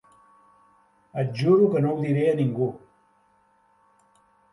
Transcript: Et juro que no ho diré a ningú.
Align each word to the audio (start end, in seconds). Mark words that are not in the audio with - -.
Et 1.23 1.35
juro 1.41 1.67
que 1.75 1.83
no 1.83 1.91
ho 1.91 1.99
diré 2.05 2.23
a 2.31 2.39
ningú. 2.39 2.71